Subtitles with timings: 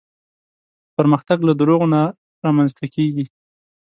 [0.97, 2.01] پرمختګ له دروغو نه
[2.45, 3.25] رامنځته کېږي.